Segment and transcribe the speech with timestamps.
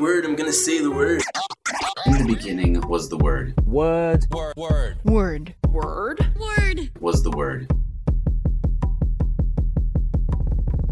[0.00, 1.22] Word, I'm gonna say the word.
[2.06, 4.26] In the beginning was the Word, Word.
[4.32, 4.56] Word.
[4.56, 4.98] Word.
[5.04, 5.54] Word.
[5.68, 6.34] Word.
[6.36, 6.90] Word.
[6.98, 7.70] was the Word.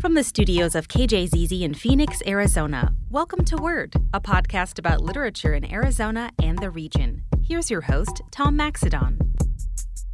[0.00, 5.52] From the studios of KJZZ in Phoenix, Arizona, welcome to Word, a podcast about literature
[5.52, 7.24] in Arizona and the region.
[7.44, 9.18] Here's your host, Tom Maxedon.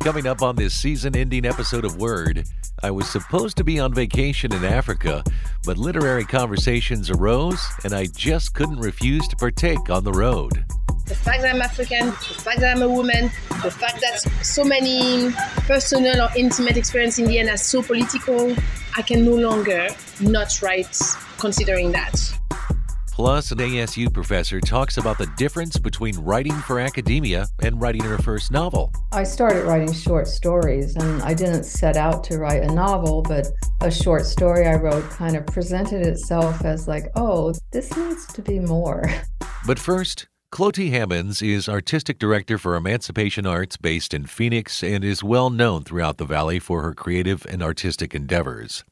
[0.09, 2.49] Coming up on this season ending episode of Word,
[2.83, 5.23] I was supposed to be on vacation in Africa,
[5.67, 10.65] but literary conversations arose and I just couldn't refuse to partake on the road.
[11.05, 13.25] the fact that I'm African, the fact that I'm a woman,
[13.63, 15.31] the fact that so many
[15.67, 18.57] personal or intimate experience in the end are so political,
[18.97, 19.89] I can no longer
[20.23, 20.99] not write
[21.37, 22.38] considering that.
[23.19, 28.17] Plus, an ASU professor talks about the difference between writing for academia and writing her
[28.19, 28.93] first novel.
[29.11, 33.49] I started writing short stories, and I didn't set out to write a novel, but
[33.81, 38.41] a short story I wrote kind of presented itself as like, oh, this needs to
[38.41, 39.03] be more.
[39.67, 45.25] But first, Clottee Hammons is artistic director for Emancipation Arts based in Phoenix and is
[45.25, 48.85] well known throughout the valley for her creative and artistic endeavors.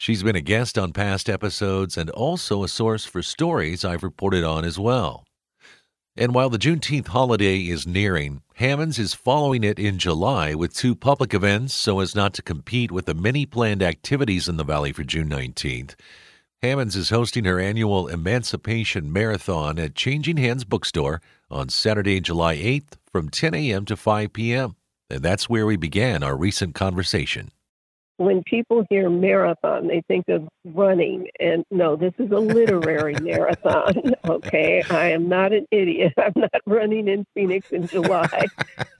[0.00, 4.44] She's been a guest on past episodes and also a source for stories I've reported
[4.44, 5.24] on as well.
[6.16, 10.94] And while the Juneteenth holiday is nearing, Hammons is following it in July with two
[10.94, 14.92] public events so as not to compete with the many planned activities in the Valley
[14.92, 15.96] for June 19th.
[16.62, 22.98] Hammons is hosting her annual Emancipation Marathon at Changing Hands Bookstore on Saturday, July 8th
[23.10, 23.84] from 10 a.m.
[23.84, 24.76] to 5 p.m.
[25.10, 27.50] And that's where we began our recent conversation.
[28.18, 31.28] When people hear marathon, they think of running.
[31.40, 34.14] And no, this is a literary marathon.
[34.26, 34.82] Okay.
[34.90, 36.12] I am not an idiot.
[36.18, 38.46] I'm not running in Phoenix in July.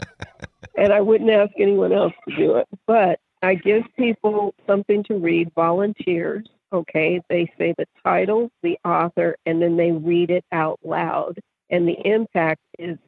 [0.78, 2.68] and I wouldn't ask anyone else to do it.
[2.86, 6.46] But I give people something to read, volunteers.
[6.72, 7.20] Okay.
[7.28, 11.40] They say the title, the author, and then they read it out loud.
[11.70, 12.98] And the impact is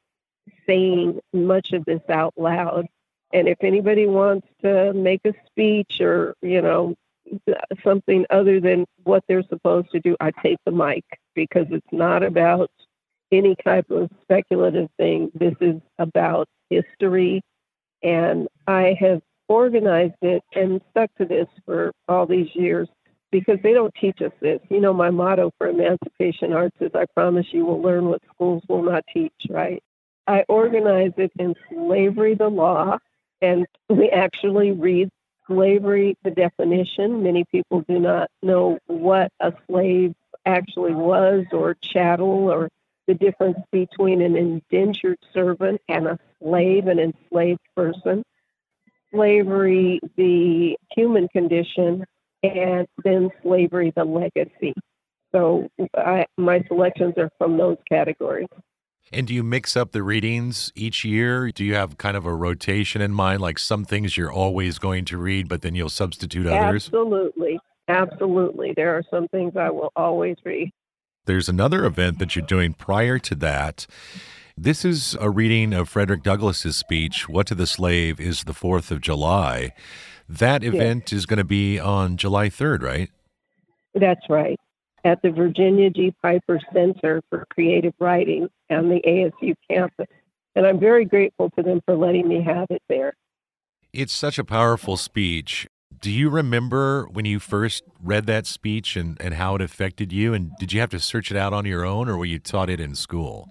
[0.67, 2.87] saying much of this out loud
[3.33, 6.95] and if anybody wants to make a speech or, you know,
[7.85, 11.05] something other than what they're supposed to do, I take the mic
[11.35, 12.71] because it's not about
[13.31, 15.31] any type of speculative thing.
[15.35, 17.43] This is about history.
[18.03, 22.89] And I have organized it and stuck to this for all these years
[23.31, 24.61] because they don't teach us this.
[24.69, 28.63] You know, my motto for Emancipation Arts is I promise you will learn what schools
[28.69, 29.83] will not teach, right?
[30.27, 32.99] I organize it in Slavery the Law,
[33.43, 35.11] and we actually read
[35.47, 37.23] slavery, the definition.
[37.23, 40.15] Many people do not know what a slave
[40.47, 42.69] actually was, or chattel, or
[43.07, 48.23] the difference between an indentured servant and a slave, an enslaved person.
[49.13, 52.05] Slavery, the human condition,
[52.43, 54.73] and then slavery, the legacy.
[55.33, 58.49] So I, my selections are from those categories.
[59.13, 61.51] And do you mix up the readings each year?
[61.51, 65.05] Do you have kind of a rotation in mind, like some things you're always going
[65.07, 66.87] to read, but then you'll substitute others?
[66.87, 67.59] Absolutely.
[67.89, 68.73] Absolutely.
[68.77, 70.71] There are some things I will always read.
[71.27, 73.87] There's another event that you're doing prior to that.
[74.57, 78.91] This is a reading of Frederick Douglass's speech, What to the Slave is the Fourth
[78.91, 79.73] of July.
[80.29, 83.11] That event is going to be on July 3rd, right?
[83.95, 84.59] That's right.
[85.05, 86.15] At the Virginia G.
[86.23, 90.07] Piper Center for Creative Writing on the ASU campus.
[90.55, 93.15] And I'm very grateful to them for letting me have it there.
[93.93, 95.67] It's such a powerful speech.
[96.01, 100.35] Do you remember when you first read that speech and, and how it affected you?
[100.35, 102.71] And did you have to search it out on your own or were you taught
[102.71, 103.49] it in school?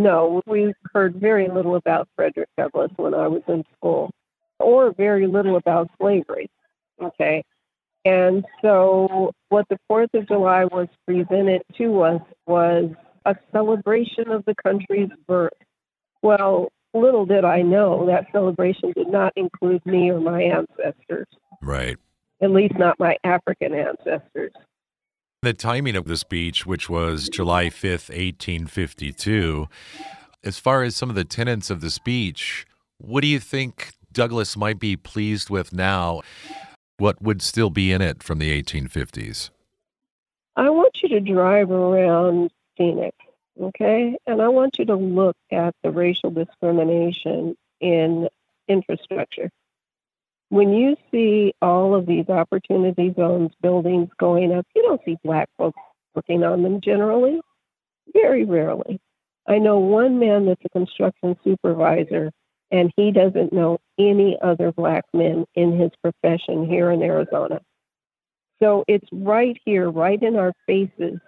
[0.00, 4.10] No, we heard very little about Frederick Douglass when I was in school,
[4.58, 6.48] or very little about slavery.
[7.02, 7.44] Okay.
[8.04, 12.90] And so, what the 4th of July was presented to us was
[13.26, 15.52] a celebration of the country's birth.
[16.22, 21.26] Well, little did I know that celebration did not include me or my ancestors,
[21.60, 21.96] Right.
[22.40, 24.52] at least not my African ancestors.
[25.42, 29.68] The timing of the speech, which was July 5th, 1852,
[30.42, 32.66] as far as some of the tenets of the speech,
[32.98, 36.22] what do you think Douglass might be pleased with now?
[37.00, 39.48] What would still be in it from the 1850s?
[40.54, 43.16] I want you to drive around Phoenix,
[43.58, 44.18] okay?
[44.26, 48.28] And I want you to look at the racial discrimination in
[48.68, 49.50] infrastructure.
[50.50, 55.48] When you see all of these opportunity zones buildings going up, you don't see black
[55.56, 55.80] folks
[56.14, 57.40] working on them generally,
[58.12, 59.00] very rarely.
[59.48, 62.30] I know one man that's a construction supervisor,
[62.70, 67.60] and he doesn't know any other black men in his profession here in Arizona.
[68.62, 71.18] So it's right here, right in our faces.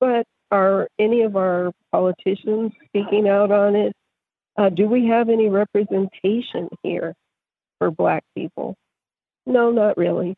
[0.00, 3.92] But are any of our politicians speaking out on it?
[4.56, 7.14] Uh, do we have any representation here
[7.78, 8.76] for Black people?
[9.44, 10.36] No, not really.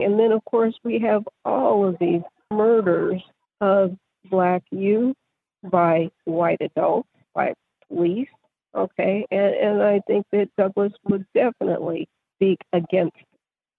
[0.00, 3.22] And then, of course, we have all of these murders
[3.60, 3.96] of
[4.30, 5.16] Black youth
[5.62, 7.54] by white adults, by
[7.88, 8.28] police.
[8.76, 9.26] Okay.
[9.30, 13.16] And, and I think that Douglass would definitely speak against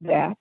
[0.01, 0.35] that.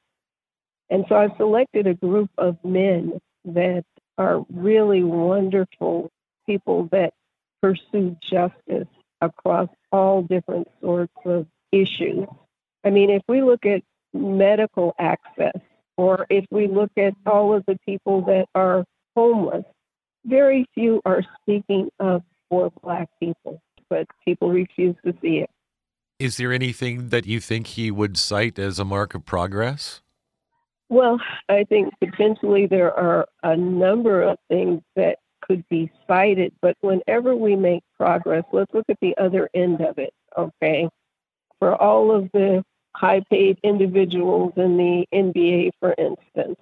[0.89, 3.85] And so I've selected a group of men that
[4.19, 6.11] are really wonderful
[6.47, 7.13] people that
[7.61, 8.89] pursue justice
[9.21, 12.27] across all different sorts of issues.
[12.85, 13.83] I mean, if we look at
[14.15, 15.61] medical access,
[15.97, 18.85] or if we look at all of the people that are
[19.17, 19.65] homeless,
[20.25, 25.51] very few are speaking up for Black people, but people refuse to see it.
[26.19, 30.01] Is there anything that you think he would cite as a mark of progress?
[30.89, 36.77] Well, I think potentially there are a number of things that could be cited, but
[36.81, 40.89] whenever we make progress, let's look at the other end of it, okay?
[41.59, 46.59] For all of the high paid individuals in the NBA, for instance,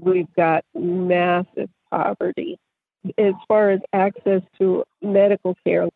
[0.00, 2.58] we've got massive poverty.
[3.18, 5.88] As far as access to medical care,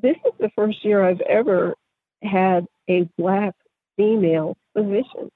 [0.00, 1.74] this is the first year I've ever
[2.22, 3.54] had a black
[3.96, 5.30] female physician.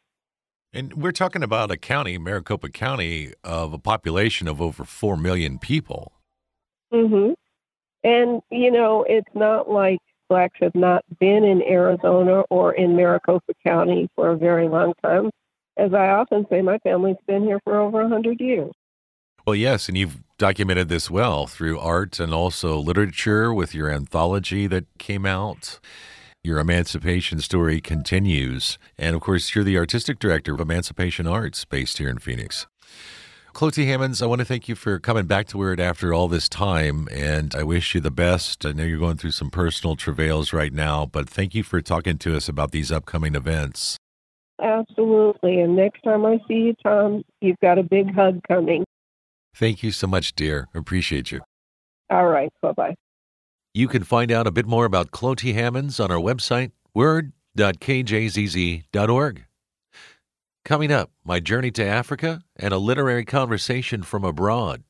[0.73, 5.59] And we're talking about a county, Maricopa County, of a population of over 4 million
[5.59, 6.13] people.
[6.93, 7.33] Mm-hmm.
[8.05, 9.99] And, you know, it's not like
[10.29, 15.31] blacks have not been in Arizona or in Maricopa County for a very long time.
[15.77, 18.73] As I often say, my family's been here for over a 100 years.
[19.47, 24.67] Well, yes, and you've documented this well through art and also literature with your anthology
[24.67, 25.81] that came out.
[26.45, 28.79] Your emancipation story continues.
[28.99, 32.67] And of course, you're the artistic director of Emancipation Arts based here in Phoenix.
[33.53, 36.47] Clottee Hammons, I want to thank you for coming back to Word after all this
[36.47, 38.67] time, and I wish you the best.
[38.67, 42.19] I know you're going through some personal travails right now, but thank you for talking
[42.19, 43.97] to us about these upcoming events.
[44.63, 45.61] Absolutely.
[45.61, 48.85] And next time I see you, Tom, you've got a big hug coming.
[49.57, 50.69] Thank you so much, dear.
[50.75, 51.41] Appreciate you.
[52.11, 52.53] All right.
[52.61, 52.95] Bye bye.
[53.73, 59.45] You can find out a bit more about Clottee Hammons on our website, word.kjzz.org.
[60.65, 64.83] Coming up, my journey to Africa and a literary conversation from abroad.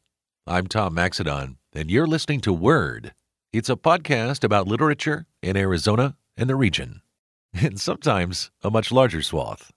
[0.47, 3.13] I'm Tom Maxedon, and you're listening to Word.
[3.53, 7.03] It's a podcast about literature in Arizona and the region,
[7.55, 9.71] and sometimes a much larger swath.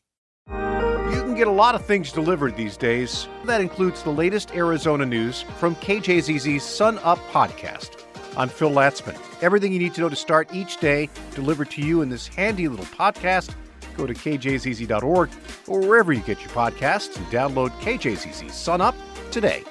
[1.40, 3.26] Get a lot of things delivered these days.
[3.46, 8.04] That includes the latest Arizona news from KJZZ's Sun Up podcast.
[8.36, 9.18] I'm Phil Latzman.
[9.42, 12.68] Everything you need to know to start each day delivered to you in this handy
[12.68, 13.56] little podcast.
[13.96, 15.30] Go to kjzz.org
[15.66, 18.96] or wherever you get your podcasts and download KJZZ Sun Up
[19.32, 19.64] today.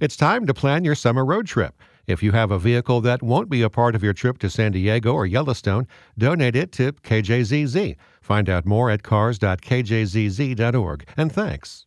[0.00, 1.80] It's time to plan your summer road trip.
[2.08, 4.72] If you have a vehicle that won't be a part of your trip to San
[4.72, 7.96] Diego or Yellowstone, donate it to KJZZ.
[8.22, 11.08] Find out more at cars.kjzz.org.
[11.18, 11.84] And thanks.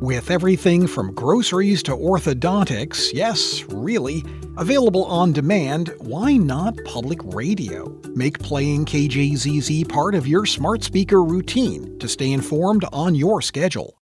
[0.00, 4.22] With everything from groceries to orthodontics, yes, really,
[4.58, 7.88] available on demand, why not public radio?
[8.14, 14.02] Make playing KJZZ part of your smart speaker routine to stay informed on your schedule.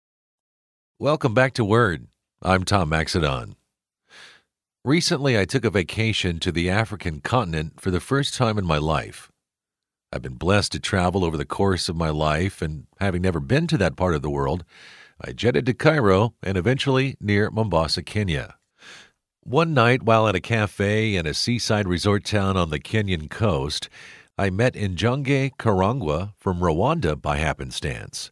[0.98, 2.08] Welcome back to Word.
[2.42, 3.54] I'm Tom Maxedon.
[4.88, 8.78] Recently, I took a vacation to the African continent for the first time in my
[8.78, 9.30] life.
[10.10, 13.66] I've been blessed to travel over the course of my life, and having never been
[13.66, 14.64] to that part of the world,
[15.20, 18.56] I jetted to Cairo and eventually near Mombasa, Kenya.
[19.42, 23.90] One night while at a cafe in a seaside resort town on the Kenyan coast,
[24.38, 28.30] I met Njonge Karangwa from Rwanda by happenstance.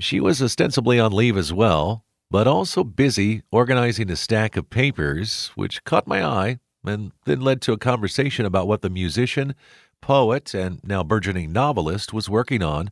[0.00, 5.52] She was ostensibly on leave as well, but also busy organizing a stack of papers,
[5.54, 9.54] which caught my eye and then led to a conversation about what the musician,
[10.00, 12.90] poet, and now burgeoning novelist was working on,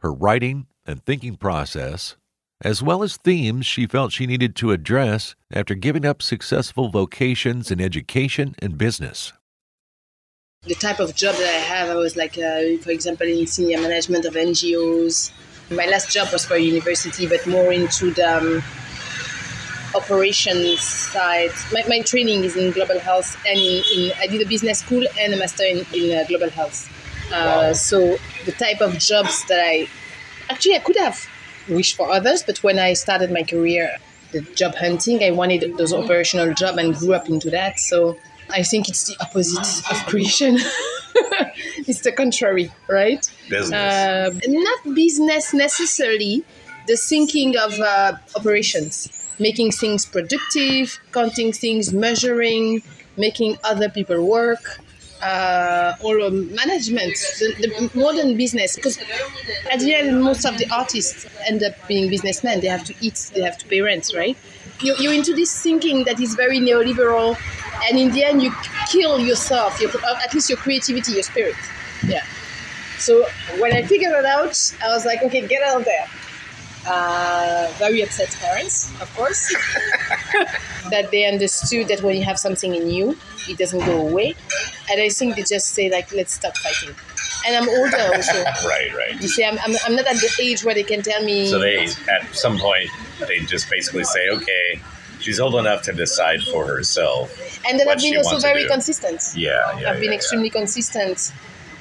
[0.00, 2.16] her writing and thinking process,
[2.60, 7.70] as well as themes she felt she needed to address after giving up successful vocations
[7.70, 9.32] in education and business.
[10.64, 13.80] The type of job that I have, I was like, uh, for example, in senior
[13.80, 15.32] management of NGOs.
[15.70, 18.62] My last job was for university, but more into the um,
[19.94, 21.50] operations side.
[21.72, 25.04] My, my, training is in global health, and in, in, I did a business school
[25.18, 26.88] and a master in, in uh, global health.
[27.28, 27.72] Uh, wow.
[27.72, 29.88] So the type of jobs that I
[30.50, 31.26] actually I could have
[31.68, 32.42] wished for others.
[32.42, 33.96] But when I started my career,
[34.32, 37.78] the job hunting, I wanted those operational job and grew up into that.
[37.78, 38.16] So
[38.50, 40.56] I think it's the opposite of creation.
[41.86, 43.28] it's the contrary, right?
[43.48, 43.72] Business.
[43.72, 46.44] Uh, not business necessarily.
[46.86, 49.08] The thinking of uh, operations
[49.42, 52.82] making things productive, counting things, measuring,
[53.16, 54.80] making other people work,
[55.22, 58.76] uh, or management, the, the modern business.
[58.76, 58.98] Because
[59.70, 62.60] at the end, most of the artists end up being businessmen.
[62.60, 64.36] They have to eat, they have to pay rent, right?
[64.80, 67.36] You're, you're into this thinking that is very neoliberal,
[67.88, 68.52] and in the end, you
[68.90, 71.54] kill yourself, your, uh, at least your creativity, your spirit.
[72.06, 72.24] Yeah.
[72.98, 73.26] So
[73.58, 76.06] when I figured it out, I was like, okay, get out of there.
[76.86, 79.54] Uh, very upset parents, of course,
[80.90, 83.16] that they understood that when you have something in you,
[83.48, 84.34] it doesn't go away.
[84.90, 86.94] And I think they just say like, let's stop fighting.
[87.46, 88.42] And I'm older also.
[88.66, 89.20] right, right.
[89.20, 91.46] You see, I'm, I'm, I'm not at the age where they can tell me.
[91.48, 92.90] So they, at some point,
[93.28, 94.80] they just basically say, okay,
[95.20, 97.30] she's old enough to decide for herself.
[97.66, 99.22] and then I've been also very consistent.
[99.36, 99.90] Yeah, yeah.
[99.90, 101.32] I've been yeah, extremely consistent.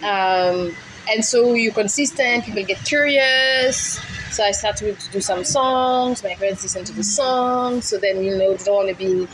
[0.03, 0.75] Um,
[1.10, 4.00] and so you're consistent, people get curious.
[4.32, 8.24] So I started to do some songs, my parents listen to the songs, so then,
[8.24, 9.28] you know, they don't want to be.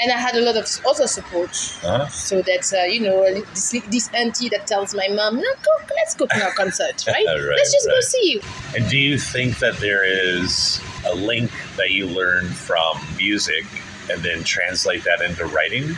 [0.00, 1.50] And I had a lot of other support.
[1.82, 2.08] Huh?
[2.08, 6.14] So that, uh, you know, this, this auntie that tells my mom, no, go, let's
[6.14, 7.24] go to our concert, right?
[7.24, 8.40] Right, let's just go see you.
[8.76, 13.64] And do you think that there is a link that you learn from music
[14.10, 15.94] and then translate that into writing?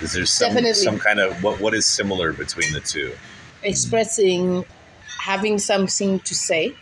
[0.00, 0.74] Is there some Definitely.
[0.74, 3.12] some kind of what what is similar between the two?
[3.62, 4.64] expressing
[5.20, 6.74] having something to say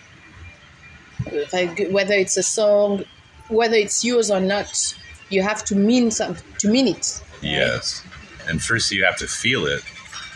[1.52, 3.04] like whether it's a song
[3.48, 4.94] whether it's yours or not
[5.30, 8.02] you have to mean something to mean it Yes.
[8.48, 9.82] And first you have to feel it.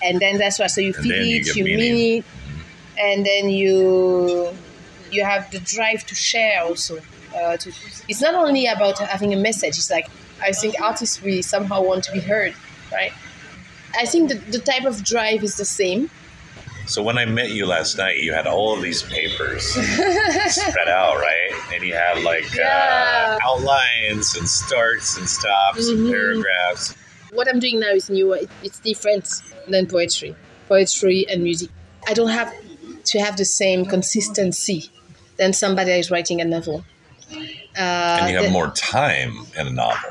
[0.02, 2.24] and then that's why so you And feel then you it you mean it
[2.98, 4.52] and then you
[5.10, 6.98] you have the drive to share also
[7.34, 7.72] uh, to,
[8.08, 10.08] it's not only about having a message it's like
[10.42, 12.54] i think artists we somehow want to be heard
[12.92, 13.12] right?
[14.02, 16.10] I think the, the type of drive is the same
[16.90, 21.18] So when I met you last night, you had all of these papers spread out,
[21.18, 21.52] right?
[21.72, 23.38] And you had like Yeah.
[23.40, 26.10] uh, outlines and starts and stops and Mhm.
[26.10, 26.94] paragraphs.
[27.32, 28.32] what I'm doing now is new.
[28.64, 29.28] It's different
[29.68, 30.34] than poetry,
[30.68, 31.70] poetry and music.
[32.08, 32.52] I don't have
[33.04, 34.90] to have the same consistency
[35.36, 36.84] than somebody is writing a novel.
[37.78, 40.10] Uh, and you have the- more time in a novel.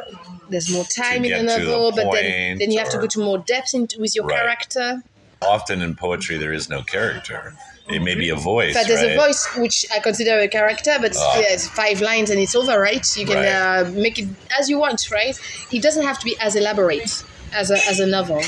[0.50, 3.06] There's more time in a to the novel, but then, then you have to go
[3.08, 4.40] to more depth into, with your Right.
[4.40, 5.04] character.
[5.42, 7.54] Often in poetry, there is no character.
[7.88, 8.74] It may be a voice.
[8.76, 9.14] But there's right?
[9.14, 12.80] a voice which I consider a character, but yeah, it's five lines and it's over,
[12.80, 13.06] right?
[13.18, 13.48] You can Right.
[13.48, 14.28] uh, make it
[14.60, 15.40] as you want, right?
[15.72, 18.42] It doesn't have to be as elaborate as a, as a novel.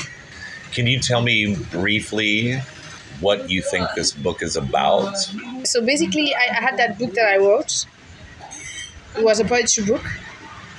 [0.72, 2.58] Can you tell me briefly
[3.20, 5.16] what you think this book is about?
[5.64, 7.86] So basically, I, I had that book that I wrote.
[9.18, 10.04] It was a poetry book.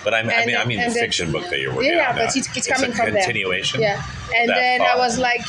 [0.06, 2.16] But I'm, I mean, I mean the fiction book that you're working Yeah, on.
[2.16, 2.30] but now.
[2.30, 3.24] it's- it's coming from there.
[3.24, 3.82] continuation.
[3.82, 4.02] Yeah.
[4.36, 5.42] And that then I was like,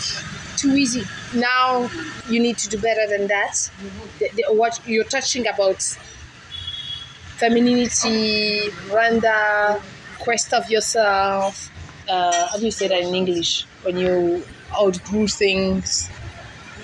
[0.65, 1.05] too easy.
[1.35, 1.89] Now
[2.29, 3.55] you need to do better than that.
[4.19, 5.81] The, the, what you're touching about
[7.37, 9.81] femininity, Rwanda,
[10.21, 11.71] quest of yourself.
[12.09, 13.67] Uh, how do you say that in English?
[13.83, 14.43] When you
[14.73, 16.09] outgrew things.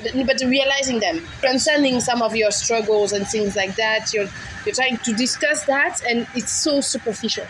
[0.03, 4.29] But but realizing them, transcending some of your struggles and things like that, you're
[4.65, 7.47] you're trying to discuss that, and it's so superficial.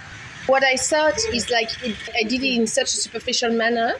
[0.46, 3.94] What I thought is like it, I did it in such a superficial manner.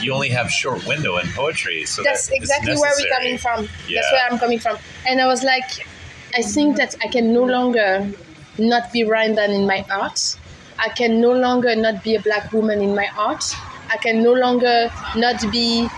[0.00, 3.68] You only have short window in poetry, so That's that exactly where we're coming from.
[3.88, 4.00] Yeah.
[4.00, 4.78] That's where I'm coming from.
[5.08, 5.86] And I was like,
[6.34, 8.10] I think that I can no longer
[8.58, 10.36] not be Rwandan in my art.
[10.78, 13.44] I can no longer not be a black woman in my art.
[13.90, 15.88] I can no longer not be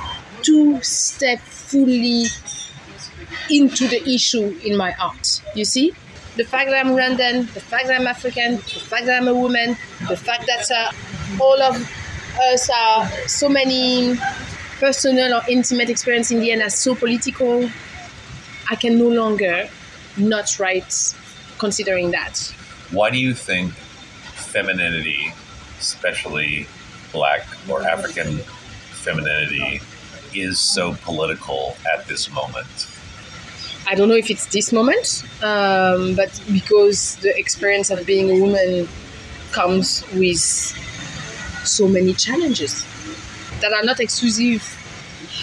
[0.43, 2.27] two step fully
[3.51, 5.43] into the issue in my art.
[5.55, 5.93] You see?
[6.37, 9.35] The fact that I'm Rwandan, the fact that I'm African, the fact that I'm a
[9.35, 9.77] woman,
[10.09, 11.77] the fact that uh, all of
[12.41, 14.17] us are so many
[14.79, 17.69] personal or intimate experience in the end are so political,
[18.71, 19.69] I can no longer
[20.17, 21.15] not write
[21.59, 22.39] considering that.
[22.91, 25.33] Why do you think femininity,
[25.79, 26.67] especially
[27.13, 28.39] black or African
[29.03, 29.81] femininity,
[30.35, 32.89] is so political at this moment?
[33.87, 38.41] I don't know if it's this moment, um, but because the experience of being a
[38.41, 38.87] woman
[39.51, 40.77] comes with
[41.65, 42.85] so many challenges
[43.61, 44.63] that are not exclusive.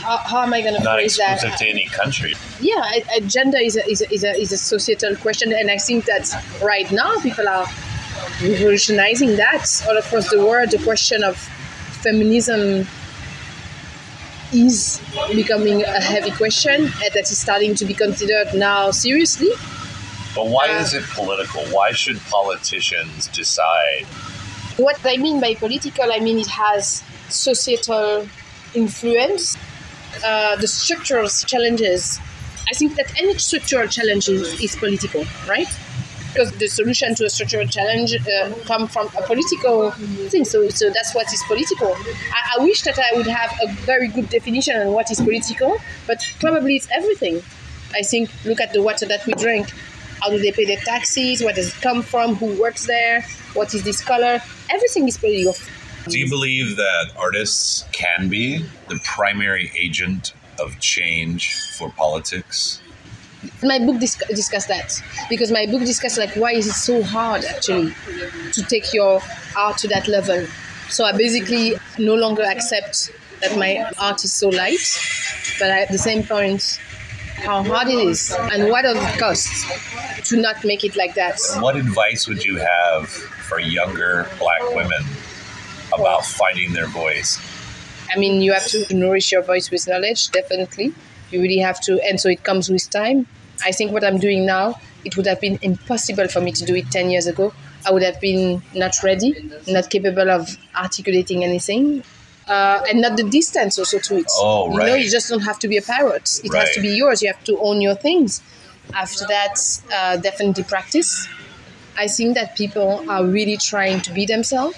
[0.02, 1.34] How, how am I going to phrase that?
[1.36, 2.34] exclusive to any country.
[2.60, 5.72] yeah, I, I, gender is a, is, a, is, a, is a societal question, and
[5.72, 6.30] I think that
[6.62, 7.66] right now people are
[8.42, 10.72] revolutionizing that all across the world.
[10.72, 11.38] The question of
[12.02, 12.86] feminism
[14.54, 15.02] is
[15.34, 19.50] becoming a heavy question uh, that is starting to be considered now seriously.
[20.36, 21.64] But why Uh, is it political?
[21.66, 24.06] Why should politicians decide?
[24.78, 28.28] What I mean by political, I mean it has societal
[28.74, 29.58] influence.
[30.24, 32.20] Uh, the structural challenges.
[32.70, 35.68] I think that any structural challenge is, is political, right?
[36.36, 39.92] because the solution to a structural challenge uh, come from a political
[40.30, 40.44] thing.
[40.44, 41.96] So, so that's what is political.
[41.96, 45.78] I, I wish that I would have a very good definition on what is political,
[46.08, 47.42] but probably it's everything.
[47.94, 49.70] I think look at the water that we drink.
[50.22, 51.42] How do they pay their taxes?
[51.42, 52.36] Where does it come from?
[52.36, 53.26] Who works there?
[53.56, 54.40] What is this color?
[54.70, 55.56] Everything is political.
[56.08, 62.82] Do you believe that artists can be the primary agent of change for politics?
[63.64, 67.44] my book dis- discussed that because my book discussed like why is it so hard
[67.46, 67.94] actually
[68.52, 69.22] to take your
[69.56, 70.46] art to that level
[70.90, 75.00] so i basically no longer accept that my art is so light
[75.60, 76.80] but at the same point
[77.38, 79.68] how hard it is and what does it cost
[80.26, 83.14] to not make it like that What advice would you have
[83.48, 85.04] for younger black women
[85.94, 87.40] about finding their voice?
[88.14, 90.94] I mean, you have to nourish your voice with knowledge, definitely.
[91.32, 93.28] You really have to, and so it comes with time.
[93.64, 96.76] I think what I'm doing now, it would have been impossible for me to do
[96.76, 97.54] it 10 years ago.
[97.86, 102.04] I would have been not ready, not capable of articulating anything,
[102.48, 104.26] uh, and not the distance also to it.
[104.38, 104.80] Oh, right.
[104.80, 106.42] You know, you just don't have to be a parrot.
[106.44, 107.22] It has to be yours.
[107.22, 108.42] You have to own your things.
[108.94, 109.58] After that,
[109.94, 111.28] uh, definitely practice.
[111.98, 114.78] I think that people are really trying to be themselves.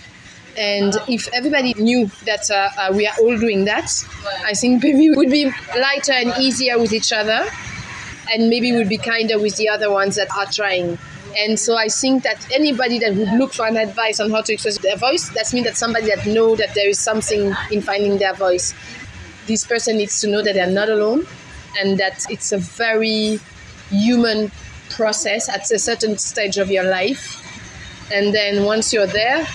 [0.57, 3.91] And if everybody knew that uh, uh, we are all doing that,
[4.43, 5.45] I think maybe we would be
[5.77, 7.47] lighter and easier with each other.
[8.33, 10.97] And maybe we'd be kinder with the other ones that are trying.
[11.37, 14.53] And so I think that anybody that would look for an advice on how to
[14.53, 18.17] express their voice, that means that somebody that know that there is something in finding
[18.17, 18.73] their voice.
[19.45, 21.27] This person needs to know that they're not alone
[21.79, 23.39] and that it's a very
[23.89, 24.51] human
[24.97, 27.41] process at a certain stage of your life.
[28.11, 29.45] And then once you're there,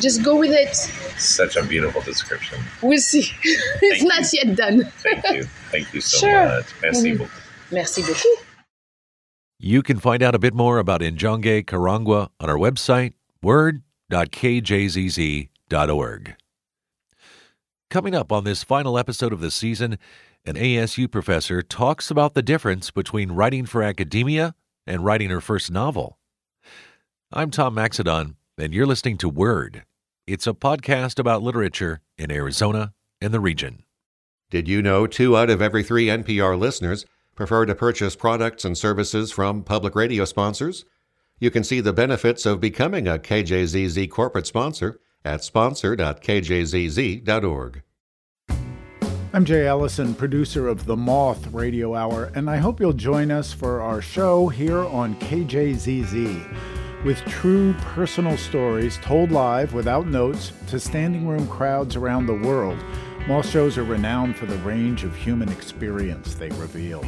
[0.00, 0.74] just go with it.
[1.18, 2.58] Such a beautiful description.
[2.82, 3.30] We'll see.
[3.82, 4.84] it's not yet done.
[5.02, 5.44] Thank you.
[5.72, 6.46] Thank you so Sure.
[6.48, 6.66] much.
[6.82, 7.18] Merci Mhm.
[7.18, 7.42] beaucoup.
[7.72, 8.46] Merci beaucoup.
[9.58, 16.34] You can find out a bit more about Njonge Karangwa on our website, word.kjzz.org.
[17.88, 19.98] Coming up on this final episode of the season,
[20.46, 24.54] an ASU professor talks about the difference between writing for academia
[24.86, 26.20] and writing her first novel.
[27.32, 29.82] I'm Tom Maxedon, and you're listening to Word.
[30.24, 33.82] It's a podcast about literature in Arizona and the region.
[34.48, 37.04] Did you know two out of every three NPR listeners
[37.34, 40.84] prefer to purchase products and services from public radio sponsors?
[41.40, 47.82] You can see the benefits of becoming a KJZZ corporate sponsor at sponsor.kjzz.org.
[49.36, 53.52] I'm Jay Allison, producer of The Moth Radio Hour, and I hope you'll join us
[53.52, 57.04] for our show here on KJZZ.
[57.04, 62.82] With true personal stories told live without notes to standing room crowds around the world,
[63.28, 67.04] Moth shows are renowned for the range of human experience they reveal.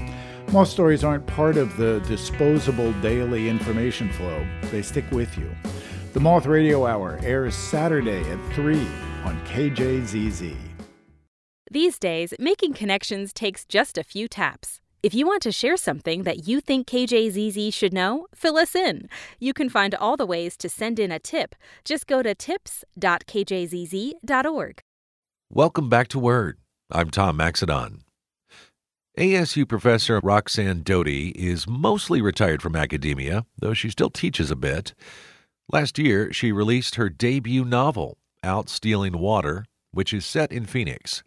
[0.53, 5.51] Moth stories aren't part of the disposable daily information flow, they stick with you.
[6.13, 8.79] The Moth Radio Hour airs Saturday at 3
[9.25, 10.68] on KJZZ.
[11.71, 14.81] These days, making connections takes just a few taps.
[15.03, 19.07] If you want to share something that you think KJZZ should know, fill us in.
[19.39, 21.55] You can find all the ways to send in a tip.
[21.85, 24.81] Just go to tips.kjzz.org.
[25.51, 26.57] Welcome back to Word.
[26.91, 28.01] I'm Tom Maxedon.
[29.19, 34.95] ASU professor Roxanne Doty is mostly retired from academia, though she still teaches a bit.
[35.71, 41.23] Last year, she released her debut novel, Out Stealing Water, which is set in Phoenix.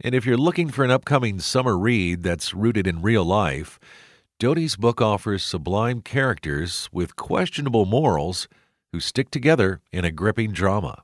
[0.00, 3.80] And if you're looking for an upcoming summer read that's rooted in real life,
[4.38, 8.46] Doty's book offers sublime characters with questionable morals
[8.92, 11.02] who stick together in a gripping drama.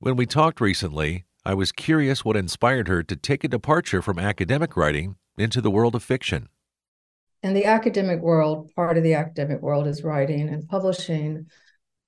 [0.00, 4.18] When we talked recently, I was curious what inspired her to take a departure from
[4.18, 6.48] academic writing into the world of fiction.
[7.44, 11.46] In the academic world, part of the academic world is writing and publishing,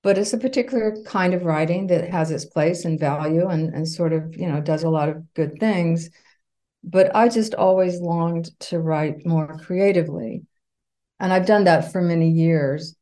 [0.05, 3.87] but it's a particular kind of writing that has its place and value and, and
[3.87, 6.11] sort of, you know, does a lot of good things.
[6.83, 10.43] But I just always longed to write more creatively.
[11.19, 12.95] And I've done that for many years.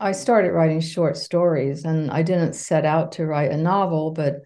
[0.00, 4.36] I started writing short stories, and I didn't set out to write a novel, but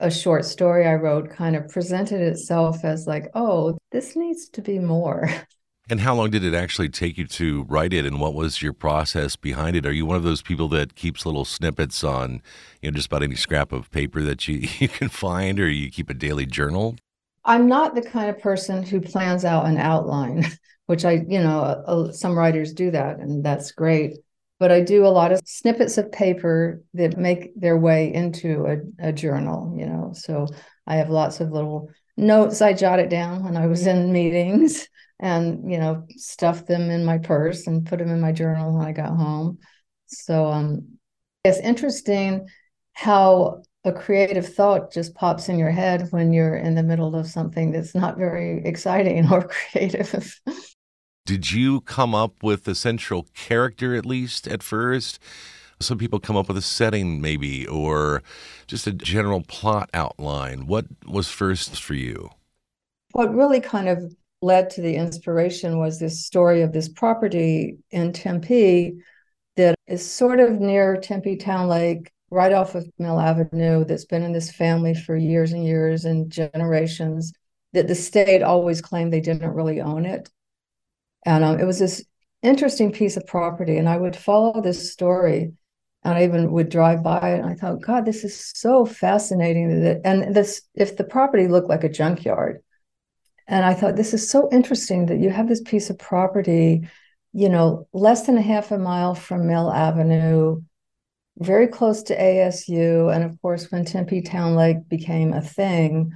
[0.00, 4.62] a short story I wrote kind of presented itself as like, oh, this needs to
[4.62, 5.28] be more.
[5.88, 8.72] And how long did it actually take you to write it, and what was your
[8.72, 9.86] process behind it?
[9.86, 12.42] Are you one of those people that keeps little snippets on,
[12.82, 15.88] you know, just about any scrap of paper that you, you can find, or you
[15.88, 16.96] keep a daily journal?
[17.44, 20.44] I'm not the kind of person who plans out an outline,
[20.86, 24.18] which I, you know, uh, some writers do that, and that's great.
[24.58, 29.08] But I do a lot of snippets of paper that make their way into a,
[29.10, 30.10] a journal, you know.
[30.14, 30.48] So
[30.84, 35.70] I have lots of little notes I jotted down when I was in meetings and,
[35.70, 38.92] you know, stuffed them in my purse and put them in my journal when I
[38.92, 39.58] got home.
[40.06, 40.98] So um,
[41.44, 42.48] it's interesting
[42.92, 47.26] how a creative thought just pops in your head when you're in the middle of
[47.26, 50.40] something that's not very exciting or creative.
[51.24, 55.18] Did you come up with a central character at least at first?
[55.78, 58.22] Some people come up with a setting, maybe, or
[58.66, 60.66] just a general plot outline.
[60.66, 62.30] What was first for you?
[63.12, 68.12] What really kind of led to the inspiration was this story of this property in
[68.12, 68.94] Tempe
[69.56, 74.22] that is sort of near Tempe Town Lake, right off of Mill Avenue, that's been
[74.22, 77.32] in this family for years and years and generations,
[77.72, 80.30] that the state always claimed they didn't really own it.
[81.24, 82.04] And um, it was this
[82.42, 83.76] interesting piece of property.
[83.78, 85.52] And I would follow this story
[86.06, 89.82] and I even would drive by it and I thought, God, this is so fascinating.
[89.82, 92.62] That, and this, if the property looked like a junkyard,
[93.48, 96.88] and I thought, this is so interesting that you have this piece of property,
[97.32, 100.62] you know, less than a half a mile from Mill Avenue,
[101.38, 103.12] very close to ASU.
[103.12, 106.12] And of course, when Tempe Town Lake became a thing,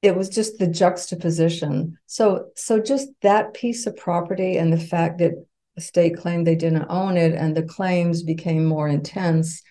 [0.00, 1.98] it was just the juxtaposition.
[2.06, 5.32] So, so just that piece of property and the fact that
[5.80, 9.62] state claimed they didn't own it, and the claims became more intense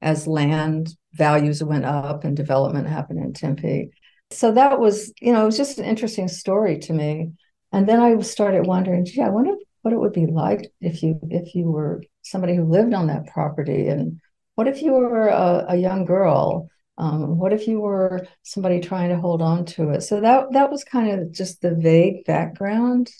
[0.00, 3.90] as land values went up and development happened in Tempe.
[4.30, 7.32] So that was, you know, it was just an interesting story to me.
[7.70, 11.20] And then I started wondering, gee, I wonder what it would be like if you
[11.30, 14.20] if you were somebody who lived on that property, and
[14.54, 19.08] what if you were a, a young girl um, what if you were somebody trying
[19.10, 20.02] to hold on to it?
[20.02, 23.10] So that that was kind of just the vague background.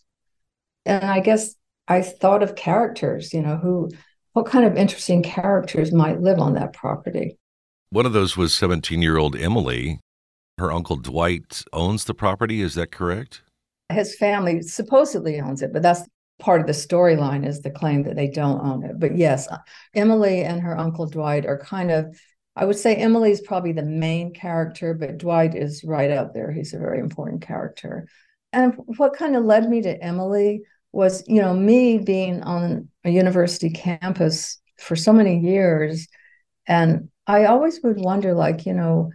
[0.85, 1.55] And I guess
[1.88, 3.90] I thought of characters, you know, who
[4.33, 7.37] what kind of interesting characters might live on that property.
[7.90, 10.01] One of those was 17 year old Emily.
[10.59, 12.62] Her uncle Dwight owns the property.
[12.62, 13.42] Is that correct?
[13.90, 16.03] His family supposedly owns it, but that's
[16.38, 18.99] part of the storyline is the claim that they don't own it.
[18.99, 19.49] But yes,
[19.95, 22.16] Emily and her uncle Dwight are kind of
[22.55, 26.53] I would say Emily is probably the main character, but Dwight is right up there.
[26.53, 28.07] He's a very important character.
[28.53, 33.11] And what kind of led me to Emily was, you know, me being on a
[33.11, 36.07] university campus for so many years.
[36.66, 39.11] And I always would wonder, like, you know,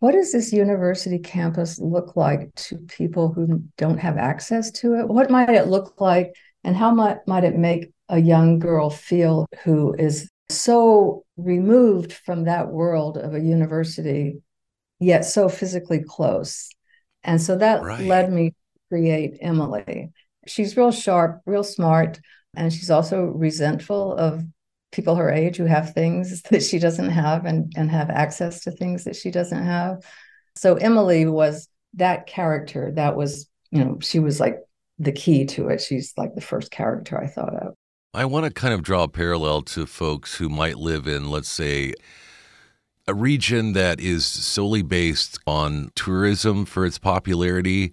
[0.00, 5.08] what does this university campus look like to people who don't have access to it?
[5.08, 6.34] What might it look like?
[6.64, 12.44] And how might, might it make a young girl feel who is so removed from
[12.44, 14.42] that world of a university,
[14.98, 16.68] yet so physically close.
[17.24, 18.04] And so that right.
[18.04, 18.56] led me to
[18.90, 20.10] create Emily.
[20.46, 22.20] She's real sharp, real smart,
[22.56, 24.42] and she's also resentful of
[24.90, 28.70] people her age who have things that she doesn't have and, and have access to
[28.70, 30.04] things that she doesn't have.
[30.54, 34.58] So Emily was that character that was, you know, she was like
[34.98, 35.80] the key to it.
[35.80, 37.74] She's like the first character I thought of.
[38.14, 41.48] I want to kind of draw a parallel to folks who might live in, let's
[41.48, 41.94] say,
[43.08, 47.92] a region that is solely based on tourism for its popularity.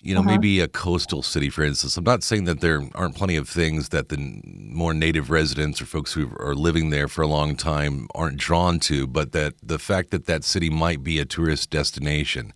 [0.00, 0.30] You know, uh-huh.
[0.30, 1.96] maybe a coastal city, for instance.
[1.96, 5.86] I'm not saying that there aren't plenty of things that the more native residents or
[5.86, 9.78] folks who are living there for a long time aren't drawn to, but that the
[9.78, 12.52] fact that that city might be a tourist destination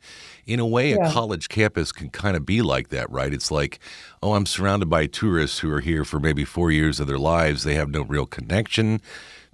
[0.47, 1.09] in a way, yeah.
[1.09, 3.33] a college campus can kind of be like that, right?
[3.33, 3.79] It's like,
[4.23, 7.65] oh, I'm surrounded by tourists who are here for maybe four years of their lives.
[7.65, 9.01] They have no real connection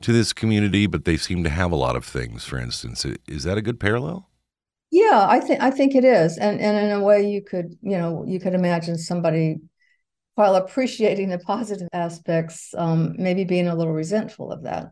[0.00, 2.44] to this community, but they seem to have a lot of things.
[2.44, 4.28] For instance, is that a good parallel?
[4.98, 7.96] Yeah, I think I think it is, and and in a way, you could you
[7.96, 9.60] know you could imagine somebody
[10.34, 14.90] while appreciating the positive aspects, um, maybe being a little resentful of that.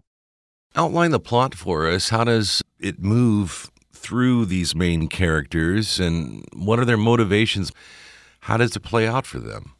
[0.76, 2.10] Outline the plot for us.
[2.10, 7.72] How does it move through these main characters and what are their motivations?
[8.40, 9.72] How does it play out for them?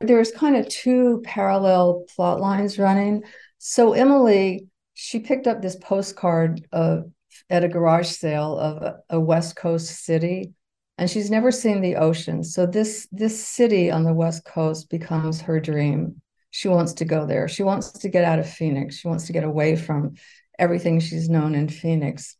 [0.00, 3.22] There's kind of two parallel plot lines running.
[3.58, 7.10] So Emily, she picked up this postcard of,
[7.50, 10.52] at a garage sale of a, West Coast city,
[10.98, 12.44] and she's never seen the ocean.
[12.44, 16.20] So this this city on the West Coast becomes her dream.
[16.50, 17.48] She wants to go there.
[17.48, 18.96] She wants to get out of Phoenix.
[18.96, 20.14] She wants to get away from
[20.58, 22.36] everything she's known in Phoenix.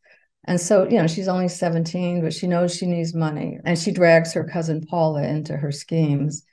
[0.47, 3.91] And so, you know, she's only 17, but she knows she needs money and she
[3.91, 6.45] drags her cousin Paula into her schemes.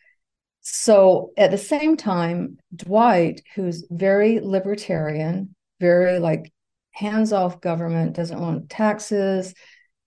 [0.62, 6.54] So at the same time, Dwight, who's very libertarian, very like
[6.92, 9.54] hands off government, doesn't want taxes,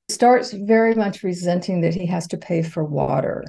[0.09, 3.45] starts very much resenting that he has to pay for water.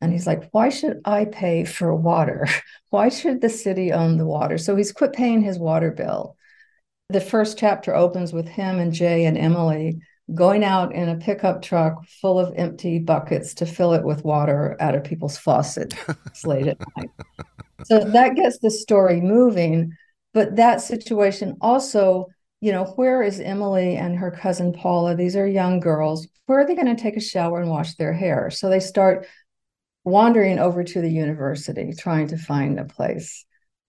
[0.00, 2.46] And he's like, why should I pay for water?
[2.90, 4.56] Why should the city own the water?
[4.58, 6.36] So he's quit paying his water bill
[7.08, 9.98] the first chapter opens with him and Jay and Emily
[10.34, 14.76] going out in a pickup truck full of empty buckets to fill it with water
[14.80, 15.94] out of people's faucets
[16.44, 17.10] late at night.
[17.84, 19.92] So that gets the story moving.
[20.34, 22.26] But that situation also,
[22.60, 25.14] you know, where is Emily and her cousin Paula?
[25.14, 26.26] These are young girls.
[26.46, 28.50] Where are they going to take a shower and wash their hair?
[28.50, 29.26] So they start
[30.04, 33.44] wandering over to the university, trying to find a place.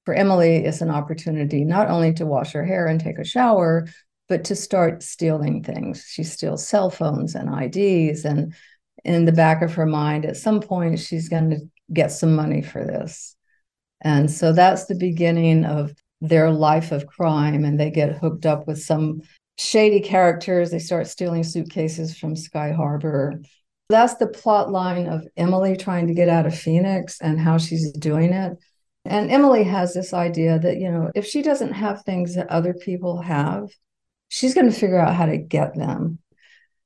[0.06, 3.88] For Emily, it's an opportunity not only to wash her hair and take a shower,
[4.28, 6.06] but to start stealing things.
[6.08, 8.26] She steals cell phones and IDs.
[8.26, 8.54] And
[9.06, 11.60] in the back of her mind, at some point, she's going to
[11.94, 13.36] get some money for this.
[14.02, 17.64] And so that's the beginning of their life of crime.
[17.64, 19.22] And they get hooked up with some
[19.58, 20.72] shady characters.
[20.72, 23.42] They start stealing suitcases from Sky Harbor.
[23.90, 27.92] That's the plot line of Emily trying to get out of Phoenix and how she's
[27.94, 28.58] doing it.
[29.06, 32.74] And Emily has this idea that, you know, if she doesn't have things that other
[32.74, 33.70] people have,
[34.28, 36.20] she's going to figure out how to get them.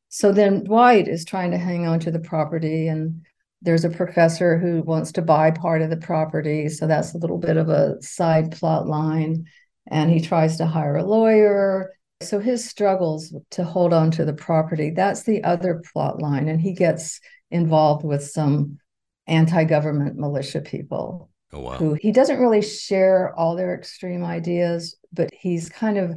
[0.09, 3.25] So then Dwight is trying to hang on to the property, and
[3.61, 6.67] there's a professor who wants to buy part of the property.
[6.69, 9.45] So that's a little bit of a side plot line.
[9.87, 11.93] And he tries to hire a lawyer.
[12.21, 16.47] So his struggles to hold on to the property, that's the other plot line.
[16.47, 17.19] And he gets
[17.49, 18.79] involved with some
[19.27, 21.29] anti government militia people.
[21.53, 21.77] Oh, wow.
[21.77, 26.15] Who he doesn't really share all their extreme ideas, but he's kind of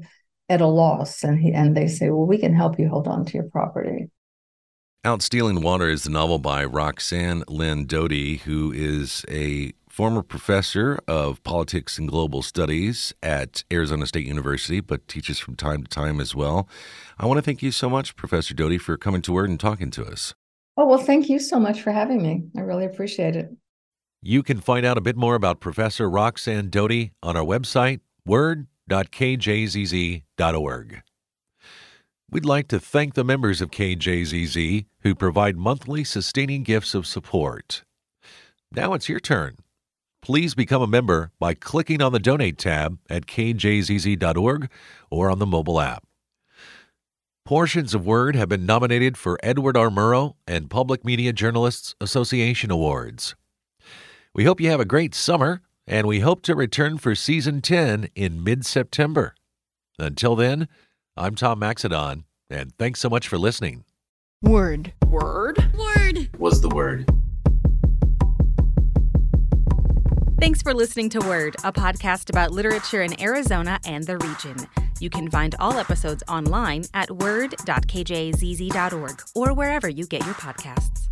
[0.48, 3.24] at a loss and he and they say well we can help you hold on
[3.24, 4.10] to your property
[5.04, 10.98] out stealing water is the novel by roxanne lynn Doty, who is a former professor
[11.06, 16.20] of politics and global studies at arizona state university but teaches from time to time
[16.20, 16.68] as well.
[17.18, 19.90] I want to thank you so much professor Doty, for coming to word and talking
[19.92, 20.34] to us.
[20.76, 22.44] Oh well thank you so much for having me.
[22.56, 23.50] I really appreciate it.
[24.22, 28.66] You can find out a bit more about professor roxanne Doty on our website word
[28.90, 31.02] www.kjzz.org.
[32.34, 37.84] We'd like to thank the members of KJZZ who provide monthly sustaining gifts of support.
[38.72, 39.58] Now it's your turn.
[40.20, 44.68] Please become a member by clicking on the Donate tab at kjzz.org
[45.12, 46.02] or on the mobile app.
[47.44, 49.88] Portions of Word have been nominated for Edward R.
[49.88, 53.36] Murrow and Public Media Journalists Association Awards.
[54.34, 58.08] We hope you have a great summer and we hope to return for season 10
[58.16, 59.36] in mid September.
[60.00, 60.66] Until then,
[61.16, 63.84] I'm Tom Maxedon, and thanks so much for listening.
[64.42, 64.92] Word.
[65.06, 65.58] Word.
[65.78, 66.28] Word.
[66.38, 67.08] Was the word.
[70.40, 74.56] Thanks for listening to Word, a podcast about literature in Arizona and the region.
[74.98, 81.06] You can find all episodes online at word.kjzz.org or wherever you get your podcasts.